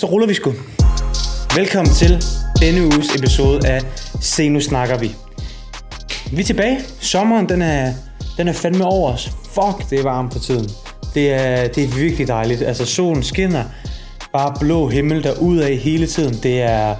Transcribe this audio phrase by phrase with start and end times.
[0.00, 0.52] så ruller vi sgu.
[1.56, 2.24] Velkommen til
[2.60, 3.80] denne uges episode af
[4.20, 5.14] Se nu snakker vi.
[6.32, 6.80] Vi er tilbage.
[7.00, 7.92] Sommeren, den er,
[8.36, 9.24] den er fandme over os.
[9.26, 10.68] Fuck, det er varmt på tiden.
[11.14, 12.62] Det er, det er virkelig dejligt.
[12.62, 13.64] Altså, solen skinner.
[14.32, 16.34] Bare blå himmel der af hele tiden.
[16.34, 16.94] Det er,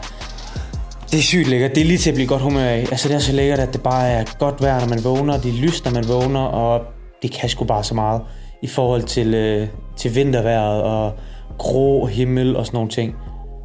[1.10, 1.74] det er sygt lækkert.
[1.74, 2.86] Det er lige til at blive godt humør af.
[2.90, 5.40] Altså, det er så lækkert, at det bare er godt vejr, når man vågner.
[5.40, 6.80] Det er lyst, når man vågner, og
[7.22, 8.22] det kan sgu bare så meget
[8.62, 11.12] i forhold til, øh, til vinterværet og
[11.58, 13.14] grå himmel og sådan nogle ting.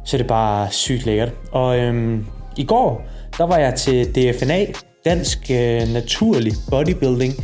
[0.04, 1.32] Så det er bare sygt lækkert.
[1.52, 2.26] Og øhm,
[2.56, 3.02] i går,
[3.38, 4.66] der var jeg til DFNA,
[5.04, 7.34] Dansk øh, Naturlig Bodybuilding.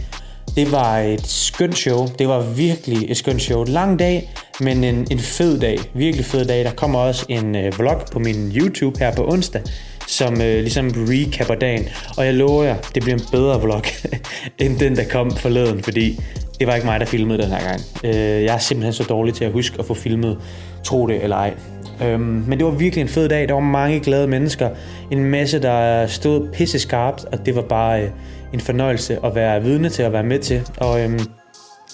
[0.56, 2.06] Det var et skønt show.
[2.18, 3.65] Det var virkelig et skønt show.
[3.65, 5.78] Lang dag, men en, en fed dag.
[5.95, 6.65] Virkelig fed dag.
[6.65, 9.62] Der kommer også en øh, vlog på min YouTube her på onsdag,
[10.09, 11.88] som øh, ligesom recapper dagen.
[12.16, 13.82] Og jeg lover jer, det bliver en bedre vlog,
[14.59, 16.20] end den, der kom forleden, fordi
[16.63, 17.80] det var ikke mig, der filmede den her gang.
[18.05, 20.38] Øh, jeg er simpelthen så dårlig til at huske at få filmet,
[20.85, 21.54] tro det eller ej.
[22.02, 23.49] Øhm, men det var virkelig en fed dag.
[23.49, 24.71] Der var mange glade mennesker.
[25.10, 28.10] En masse, der stod pisse skarpt, og det var bare øh,
[28.52, 30.63] en fornøjelse at være vidne til at være med til.
[30.77, 31.21] Og øhm,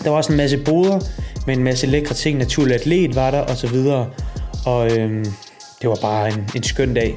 [0.05, 1.01] der var også en masse boder
[1.47, 2.39] med en masse lækre ting.
[2.39, 4.11] Naturlig atlet var der, og så videre.
[4.67, 5.25] Og øhm,
[5.83, 7.15] det var bare en, en skøn dag.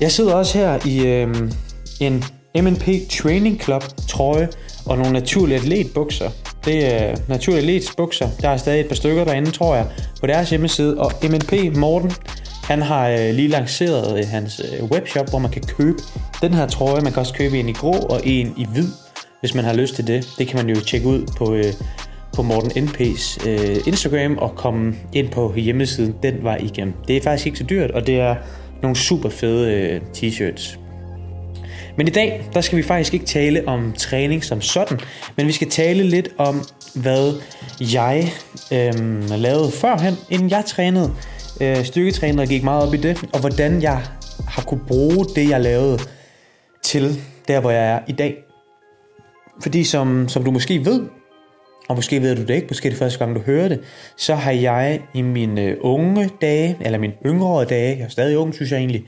[0.00, 1.52] Jeg sidder også her i øhm,
[2.00, 2.24] en
[2.62, 4.48] MNP Training Club trøje
[4.86, 6.30] og nogle naturlige atletbukser.
[6.64, 8.28] Det er naturlige atlets bukser.
[8.40, 9.86] Der er stadig et par stykker derinde, tror jeg,
[10.20, 10.98] på deres hjemmeside.
[10.98, 12.12] Og MNP Morten,
[12.64, 15.98] han har øh, lige lanceret øh, hans øh, webshop, hvor man kan købe
[16.42, 17.00] den her trøje.
[17.00, 18.88] Man kan også købe en i grå og en i hvid,
[19.40, 20.28] hvis man har lyst til det.
[20.38, 21.56] Det kan man jo tjekke ud på,
[22.36, 23.48] på Morten NP's
[23.88, 26.94] Instagram og komme ind på hjemmesiden den vej igennem.
[27.08, 28.34] Det er faktisk ikke så dyrt, og det er
[28.82, 30.85] nogle super fede t-shirts.
[31.96, 35.00] Men i dag, der skal vi faktisk ikke tale om træning som sådan,
[35.36, 36.62] men vi skal tale lidt om,
[36.94, 37.32] hvad
[37.80, 38.32] jeg
[38.72, 41.12] øhm, lavede førhen, inden jeg trænede.
[41.60, 44.02] Øh, styrketrænede og gik meget op i det, og hvordan jeg
[44.48, 45.98] har kunne bruge det, jeg lavede,
[46.82, 48.36] til der, hvor jeg er i dag.
[49.62, 51.02] Fordi som, som du måske ved,
[51.88, 53.80] og måske ved du det ikke, måske det første gang, du hører det,
[54.16, 58.38] så har jeg i mine øh, unge dage, eller mine yngre dage, jeg er stadig
[58.38, 59.04] ung, synes jeg egentlig,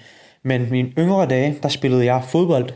[0.49, 2.71] men mine yngre dage, der spillede jeg fodbold,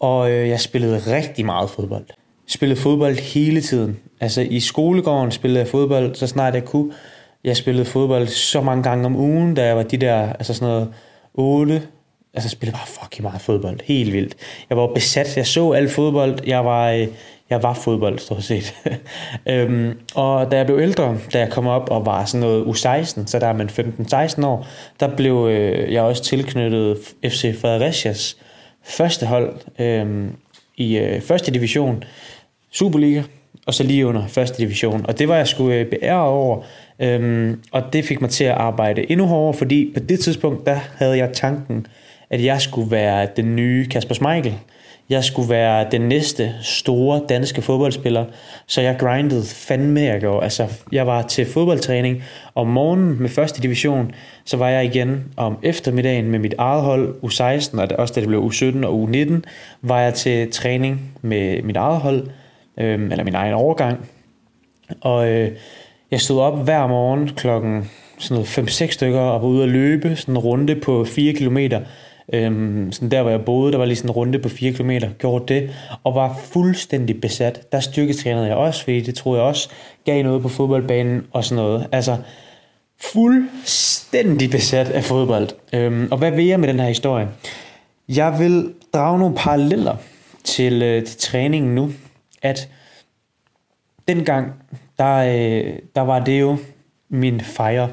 [0.00, 2.04] og øh, jeg spillede rigtig meget fodbold.
[2.48, 3.98] Spillede fodbold hele tiden.
[4.20, 6.92] Altså i skolegården spillede jeg fodbold, så snart jeg kunne.
[7.44, 10.68] Jeg spillede fodbold så mange gange om ugen, da jeg var de der, altså sådan
[10.68, 10.88] noget
[11.34, 13.80] 8, altså jeg spillede bare fucking meget fodbold.
[13.84, 14.34] Helt vildt.
[14.70, 15.36] Jeg var besat.
[15.36, 16.38] Jeg så alt fodbold.
[16.46, 17.06] Jeg var, øh,
[17.50, 18.74] jeg var fodbold, stort set.
[19.50, 23.26] øhm, og da jeg blev ældre, da jeg kom op og var sådan noget U16,
[23.26, 24.66] så der er man 15-16 år,
[25.00, 28.36] der blev øh, jeg også tilknyttet FC Fredericias
[28.84, 30.36] første hold øhm,
[30.76, 32.04] i øh, første division,
[32.72, 33.22] Superliga,
[33.66, 35.06] og så lige under første division.
[35.08, 36.62] Og det var jeg skulle øh, beære over,
[37.00, 40.78] øhm, og det fik mig til at arbejde endnu hårdere, fordi på det tidspunkt, der
[40.96, 41.86] havde jeg tanken,
[42.30, 44.54] at jeg skulle være den nye Kasper Schmeichel.
[45.10, 48.24] Jeg skulle være den næste store danske fodboldspiller,
[48.66, 50.44] så jeg grindede fandme, jeg gjorde.
[50.44, 52.22] Altså, jeg var til fodboldtræning
[52.54, 54.12] om morgenen med første division,
[54.44, 58.28] så var jeg igen om eftermiddagen med mit eget hold, U16, og også da det
[58.28, 59.32] blev U17 og U19,
[59.82, 62.26] var jeg til træning med mit eget hold,
[62.78, 64.08] øh, eller min egen overgang.
[65.00, 65.50] Og øh,
[66.10, 70.16] jeg stod op hver morgen klokken sådan noget 5-6 stykker og var ude at løbe
[70.16, 71.80] sådan en runde på 4 kilometer
[72.32, 74.90] Øhm, sådan der, hvor jeg boede, der var lige sådan en runde på 4 km,
[75.18, 75.70] gjorde det,
[76.04, 77.72] og var fuldstændig besat.
[77.72, 79.68] Der styrketrænede jeg også, fordi det troede jeg også
[80.04, 81.86] gav noget på fodboldbanen og sådan noget.
[81.92, 82.16] Altså,
[83.00, 85.48] fuldstændig besat af fodbold.
[85.72, 87.28] Øhm, og hvad vil jeg med den her historie?
[88.08, 89.96] Jeg vil drage nogle paralleller
[90.44, 91.92] til, øh, til træningen nu,
[92.42, 92.68] at
[94.08, 94.52] dengang,
[94.98, 96.56] der, øh, der var det jo
[97.08, 97.88] min fejre.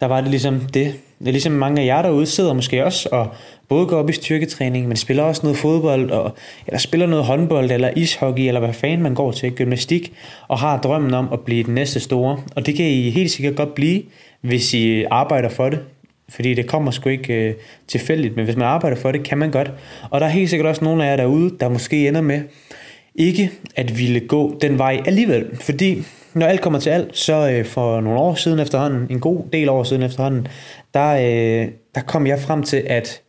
[0.00, 0.94] Der var det ligesom det.
[1.26, 3.28] Er ligesom mange af jer derude sidder måske også og
[3.68, 6.36] både går op i styrketræning, men spiller også noget fodbold, og,
[6.66, 10.12] eller spiller noget håndbold, eller ishockey, eller hvad fanden man går til, gymnastik,
[10.48, 12.38] og har drømmen om at blive den næste store.
[12.56, 14.02] Og det kan I helt sikkert godt blive,
[14.40, 15.78] hvis I arbejder for det.
[16.28, 17.54] Fordi det kommer sgu ikke øh,
[17.88, 19.72] tilfældigt, men hvis man arbejder for det, kan man godt.
[20.10, 22.40] Og der er helt sikkert også nogle af jer derude, der måske ender med
[23.18, 25.56] ikke at ville gå den vej alligevel.
[25.60, 26.02] Fordi
[26.34, 29.68] når alt kommer til alt, så øh, for nogle år siden efterhånden, en god del
[29.68, 30.46] år siden efterhånden,
[30.94, 33.20] der, øh, der kom jeg frem til, at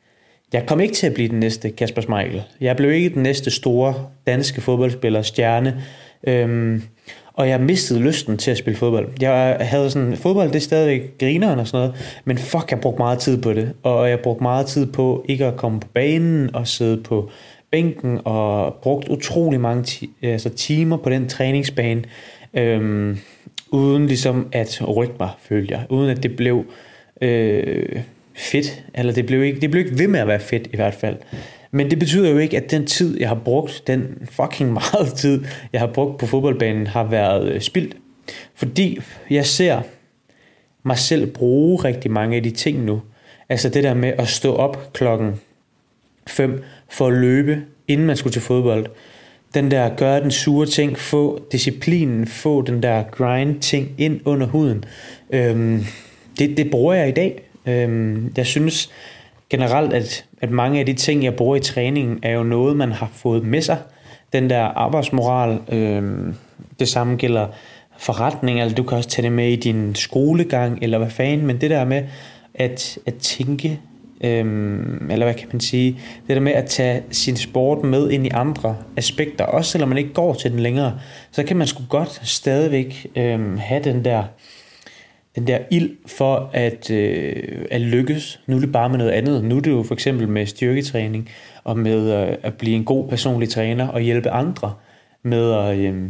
[0.54, 2.44] jeg kom ikke til at blive den næste Kasper Schmeichel.
[2.62, 3.94] Jeg blev ikke den næste store
[4.28, 5.84] danske fodboldspiller, stjerne.
[6.28, 6.84] Øhm,
[7.34, 9.08] og jeg mistede lysten til at spille fodbold.
[9.22, 12.98] Jeg havde sådan, fodbold det er stadigvæk grineren og sådan noget, men fuck, jeg brugte
[12.98, 13.74] meget tid på det.
[13.84, 17.30] Og jeg brugte meget tid på ikke at komme på banen og sidde på
[17.72, 22.04] bænken, og brugt utrolig mange ti- altså timer på den træningsbane,
[22.54, 23.18] øhm,
[23.72, 25.86] uden ligesom at rykke mig, følte jeg.
[25.90, 26.66] Uden at det blev
[27.22, 28.02] øh,
[28.36, 30.94] fedt, eller det blev, ikke, det blev ikke ved med at være fedt i hvert
[30.94, 31.18] fald.
[31.72, 35.44] Men det betyder jo ikke, at den tid, jeg har brugt, den fucking meget tid,
[35.74, 37.98] jeg har brugt på fodboldbanen, har været øh, spildt.
[38.56, 39.00] Fordi
[39.30, 39.82] jeg ser
[40.84, 43.02] mig selv bruge rigtig mange af de ting nu.
[43.50, 45.40] Altså det der med at stå op klokken
[46.30, 48.86] 5 for at løbe, inden man skulle til fodbold.
[49.54, 54.48] Den der gøre den sure ting, få disciplinen, få den der grind ting ind under
[54.48, 54.84] huden.
[55.30, 55.86] Øhm,
[56.40, 57.42] det, det bruger jeg i dag.
[57.66, 58.90] Øhm, jeg synes
[59.50, 62.92] generelt, at, at mange af de ting, jeg bruger i træningen, er jo noget, man
[62.92, 63.78] har fået med sig.
[64.34, 66.36] Den der arbejdsmoral, øhm,
[66.80, 67.48] det samme gælder
[67.98, 71.62] forretning, eller du kan også tage det med i din skolegang, eller hvad fanden, men
[71.62, 72.04] det der med
[72.54, 73.80] at, at tænke,
[74.24, 78.26] øhm, eller hvad kan man sige, det der med at tage sin sport med ind
[78.26, 81.00] i andre aspekter, også selvom man ikke går til den længere,
[81.32, 84.24] så kan man sgu godt stadigvæk øhm, have den der,
[85.36, 88.40] den der ild for at, øh, at lykkes.
[88.48, 89.44] Nu er det bare med noget andet.
[89.44, 91.30] Nu er det jo for eksempel med styrketræning,
[91.64, 94.74] og med øh, at blive en god personlig træner, og hjælpe andre
[95.24, 95.78] med at...
[95.78, 96.10] Øh,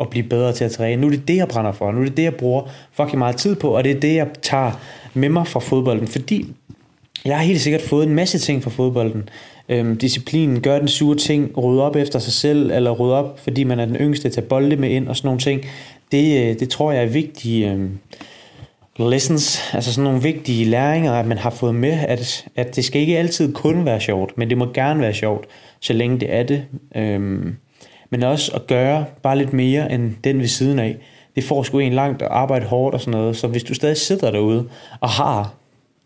[0.00, 1.00] at blive bedre til at træne.
[1.00, 1.92] Nu er det det, jeg brænder for.
[1.92, 2.62] Nu er det det, jeg bruger
[2.92, 4.72] fucking meget tid på, og det er det, jeg tager
[5.14, 6.54] med mig fra fodbolden, fordi
[7.24, 9.28] jeg har helt sikkert fået en masse ting fra fodbolden.
[9.68, 13.64] Øhm, disciplinen, gør den sure ting, rydde op efter sig selv, eller rydde op, fordi
[13.64, 15.62] man er den yngste, tage bolde med ind og sådan nogle ting.
[16.12, 17.98] Det, øh, det tror jeg er vigtige øhm,
[18.98, 23.00] lessons, altså sådan nogle vigtige læringer, at man har fået med, at, at det skal
[23.00, 25.46] ikke altid kun være sjovt, men det må gerne være sjovt,
[25.80, 26.64] så længe det er det.
[26.96, 27.56] Øhm,
[28.10, 30.96] men også at gøre bare lidt mere end den ved siden af.
[31.36, 33.36] Det får sgu en langt at arbejde hårdt og sådan noget.
[33.36, 34.68] Så hvis du stadig sidder derude
[35.00, 35.54] og har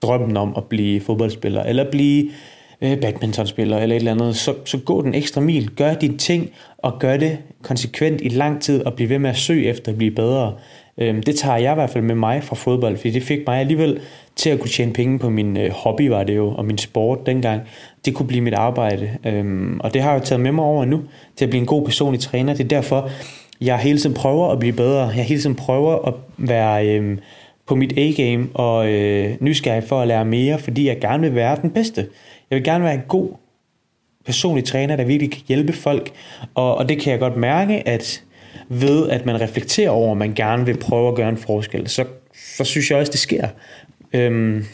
[0.02, 2.30] drømmen om at blive fodboldspiller, eller blive
[2.82, 5.70] øh, badmintonspiller, eller et eller andet, så, så gå den ekstra mil.
[5.70, 9.36] Gør dine ting, og gør det konsekvent i lang tid, og bliv ved med at
[9.36, 10.54] søge efter at blive bedre.
[10.98, 13.60] Øh, det tager jeg i hvert fald med mig fra fodbold, fordi det fik mig
[13.60, 14.00] alligevel
[14.36, 17.26] til at kunne tjene penge på min øh, hobby, var det jo, og min sport
[17.26, 17.60] dengang.
[18.04, 21.00] Det kunne blive mit arbejde, øh, og det har jeg taget med mig over nu,
[21.36, 22.54] til at blive en god personlig træner.
[22.54, 23.10] Det er derfor,
[23.60, 25.08] jeg hele tiden prøver at blive bedre.
[25.16, 27.18] Jeg hele tiden prøver at være øh,
[27.66, 31.58] på mit A-game og øh, nysgerrig for at lære mere, fordi jeg gerne vil være
[31.62, 32.08] den bedste.
[32.50, 33.28] Jeg vil gerne være en god
[34.26, 36.12] personlig træner, der virkelig kan hjælpe folk,
[36.54, 38.22] og, og det kan jeg godt mærke, at
[38.68, 42.04] ved at man reflekterer over, at man gerne vil prøve at gøre en forskel, så,
[42.56, 43.48] så synes jeg også, det sker.
[44.12, 44.64] Øhm,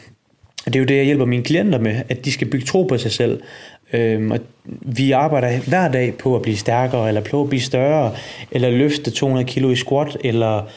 [0.64, 2.98] det er jo det, jeg hjælper mine klienter med, at de skal bygge tro på
[2.98, 3.40] sig selv.
[3.92, 4.38] Øhm, og
[4.82, 8.14] vi arbejder hver dag på at blive stærkere, eller på at blive større,
[8.50, 10.68] eller løfte 200 kilo i squat, eller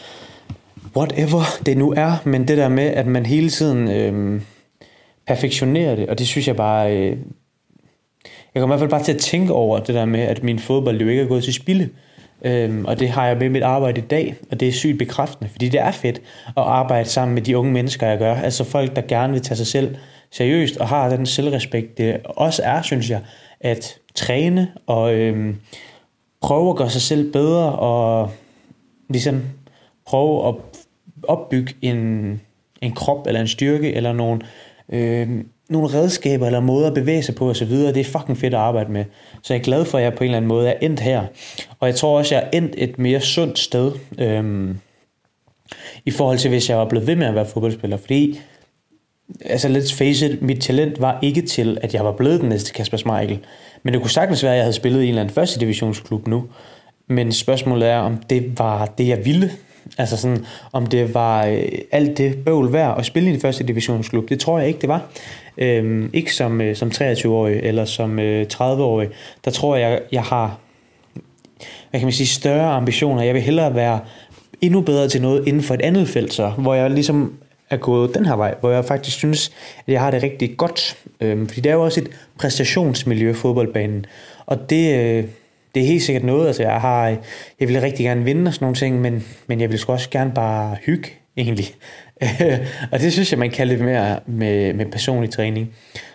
[0.96, 2.22] whatever det nu er.
[2.26, 4.42] Men det der med, at man hele tiden øh,
[5.28, 6.98] perfektionerer det, og det synes jeg bare...
[6.98, 7.18] Øh,
[8.54, 10.60] jeg kommer i hvert fald bare til at tænke over det der med, at min
[10.60, 11.90] fodbold jo ikke er gået til spilde.
[12.46, 15.52] Øhm, og det har jeg med mit arbejde i dag, og det er sygt bekræftende,
[15.52, 18.36] fordi det er fedt at arbejde sammen med de unge mennesker, jeg gør.
[18.36, 19.96] Altså folk, der gerne vil tage sig selv
[20.32, 23.22] seriøst og har den selvrespekt, det også er, synes jeg,
[23.60, 25.56] at træne og øhm,
[26.42, 28.32] prøve at gøre sig selv bedre og
[29.10, 29.44] ligesom
[30.06, 30.56] prøve at
[31.24, 32.42] opbygge en,
[32.82, 34.42] en krop eller en styrke eller nogle
[34.90, 35.30] øh,
[35.70, 38.92] nogle redskaber eller måder at bevæge sig på osv., det er fucking fedt at arbejde
[38.92, 39.06] med.
[39.42, 41.24] Så jeg er glad for, at jeg på en eller anden måde er endt her.
[41.80, 44.76] Og jeg tror også, jeg er endt et mere sundt sted, Øh,
[46.06, 47.98] i forhold til, hvis jeg var blevet ved med at være fodboldspiller.
[47.98, 48.40] Fordi,
[49.46, 52.74] altså let's face it, mit talent var ikke til, at jeg var blevet den næste
[52.74, 53.40] Kasper Schmeichel.
[53.84, 56.28] Men det kunne sagtens være, at jeg havde spillet i en eller anden første divisionsklub
[56.28, 56.46] nu.
[57.08, 59.52] Men spørgsmålet er, om det var det, jeg ville.
[59.98, 63.64] Altså sådan, om det var øh, alt det bøvl værd at spille i den første
[63.64, 64.30] divisionsklub.
[64.30, 65.02] Det tror jeg ikke, det var.
[65.58, 69.10] Øhm, ikke som, øh, som 23-årig eller som øh, 30-årig.
[69.46, 70.58] Der tror jeg, jeg har
[71.90, 73.24] hvad kan man sige, større ambitioner.
[73.24, 74.00] Jeg vil hellere være
[74.62, 77.34] endnu bedre til noget inden for et andet felt, så, hvor jeg ligesom
[77.70, 80.98] er gået den her vej, hvor jeg faktisk synes, at jeg har det rigtig godt.
[81.22, 82.10] Øhm, fordi det er jo også et
[82.40, 84.06] præstationsmiljø, fodboldbanen.
[84.46, 85.24] Og det, øh,
[85.76, 87.18] det er helt sikkert noget, altså jeg har, øh,
[87.60, 90.32] jeg vil rigtig gerne vinde og sådan nogle ting, men, men jeg vil også gerne
[90.34, 91.66] bare hygge, egentlig.
[92.92, 95.70] og det synes jeg, man kan lidt mere med, med personlig træning.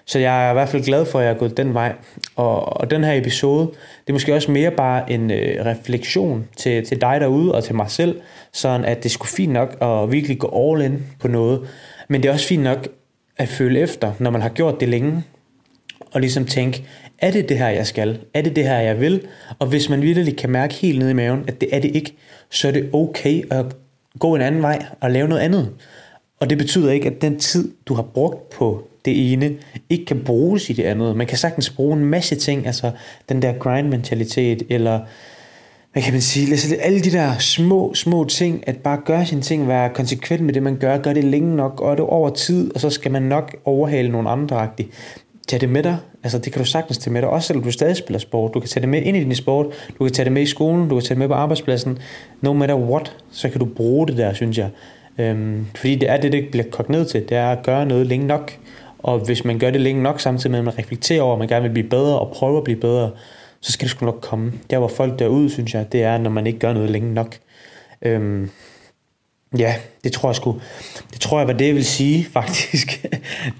[0.06, 1.94] Så jeg er i hvert fald glad for, at jeg er gået den vej.
[2.36, 6.86] Og, og den her episode, det er måske også mere bare en øh, refleksion til,
[6.86, 8.20] til dig derude og til mig selv,
[8.52, 11.68] sådan at det skulle fint nok at virkelig gå all in på noget.
[12.08, 12.88] Men det er også fint nok
[13.36, 15.22] at føle efter, når man har gjort det længe,
[16.12, 16.84] og ligesom tænke,
[17.18, 18.18] er det det her, jeg skal?
[18.34, 19.26] Er det det her, jeg vil?
[19.58, 22.14] Og hvis man virkelig kan mærke helt ned i maven, at det er det ikke,
[22.50, 23.64] så er det okay at
[24.18, 25.72] gå en anden vej og lave noget andet.
[26.40, 29.54] Og det betyder ikke, at den tid, du har brugt på det ene,
[29.90, 31.16] ikke kan bruges i det andet.
[31.16, 32.90] Man kan sagtens bruge en masse ting, altså
[33.28, 35.00] den der grind-mentalitet, eller
[35.92, 39.40] hvad kan man sige, altså, alle de der små, små ting, at bare gøre sine
[39.40, 42.74] ting, være konsekvent med det, man gør, gør det længe nok, og det over tid,
[42.74, 44.86] og så skal man nok overhale nogle andre -agtigt
[45.46, 47.70] tage det med dig, altså det kan du sagtens tage med dig, også selvom du
[47.70, 48.54] stadig spiller sport.
[48.54, 49.66] Du kan tage det med ind i din sport,
[49.98, 51.98] du kan tage det med i skolen, du kan tage det med på arbejdspladsen,
[52.40, 54.68] no matter what, så kan du bruge det der, synes jeg.
[55.18, 58.06] Øhm, fordi det er det, det bliver kogt ned til, det er at gøre noget
[58.06, 58.58] længe nok,
[58.98, 61.48] og hvis man gør det længe nok, samtidig med at man reflekterer over, at man
[61.48, 63.10] gerne vil blive bedre og prøve at blive bedre,
[63.60, 64.52] så skal det sgu nok komme.
[64.70, 67.36] Der hvor folk derude, synes jeg, det er, når man ikke gør noget længe nok.
[68.02, 68.50] Øhm,
[69.58, 70.60] ja, det tror jeg sgu.
[71.12, 73.06] Det tror jeg var det, jeg vil sige, faktisk.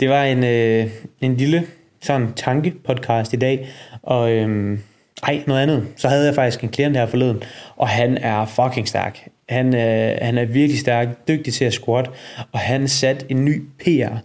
[0.01, 0.87] det var en, øh,
[1.21, 1.67] en lille
[2.03, 3.69] sådan tanke-podcast i dag,
[4.03, 4.81] og øhm,
[5.23, 5.87] ej, noget andet.
[5.97, 7.43] Så havde jeg faktisk en klient her forleden,
[7.77, 9.29] og han er fucking stærk.
[9.49, 12.11] Han, øh, han er virkelig stærk, dygtig til at squat,
[12.53, 14.17] og han satte en ny PR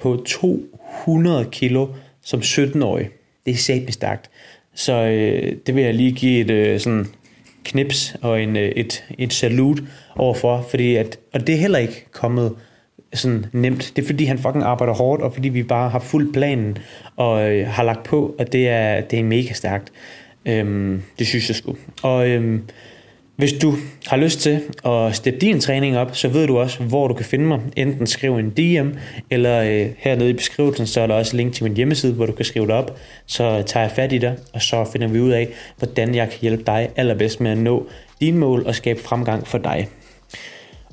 [0.00, 1.86] på 200 kilo
[2.22, 3.08] som 17-årig.
[3.46, 4.30] Det er satme stærkt.
[4.74, 7.06] Så øh, det vil jeg lige give et øh, sådan
[7.64, 9.82] knips og en, øh, et, et salut
[10.16, 12.52] overfor, fordi at, og det er heller ikke kommet
[13.14, 13.92] sådan nemt.
[13.96, 16.78] Det er fordi, han fucking arbejder hårdt, og fordi vi bare har fuldt planen
[17.16, 19.92] og øh, har lagt på, at det er, det er mega stærkt.
[20.46, 21.76] Øhm, det synes jeg sgu.
[22.02, 22.62] Og øhm,
[23.40, 23.74] hvis du
[24.06, 27.24] har lyst til at steppe din træning op, så ved du også, hvor du kan
[27.24, 27.60] finde mig.
[27.76, 28.88] Enten skriv en DM,
[29.30, 32.32] eller øh, hernede i beskrivelsen, så er der også link til min hjemmeside, hvor du
[32.32, 32.98] kan skrive det op.
[33.26, 36.38] Så tager jeg fat i dig, og så finder vi ud af, hvordan jeg kan
[36.40, 37.86] hjælpe dig allerbedst med at nå
[38.20, 39.88] dine mål og skabe fremgang for dig.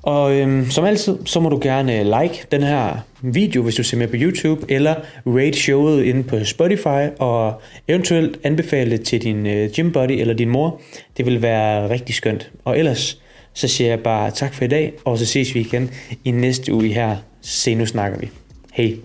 [0.07, 3.83] Og øhm, som altid, så må du gerne øh, like den her video, hvis du
[3.83, 4.95] ser med på YouTube, eller
[5.25, 10.33] rate showet inde på Spotify, og eventuelt anbefale det til din øh, gym buddy eller
[10.33, 10.81] din mor.
[11.17, 12.51] Det vil være rigtig skønt.
[12.65, 13.21] Og ellers,
[13.53, 15.91] så siger jeg bare tak for i dag, og så ses vi igen
[16.23, 17.15] i næste uge her.
[17.41, 18.29] Se, nu snakker vi.
[18.73, 18.95] Hej.